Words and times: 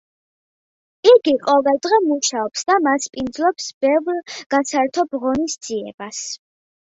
იგი 1.09 1.33
ყოველდღე 1.49 1.99
მუშაობს 2.05 2.63
და 2.71 2.77
მასპინძლობს 2.87 3.67
ბევრ 3.85 4.17
გასართობ 4.55 5.13
ღონისძიებას. 5.27 6.23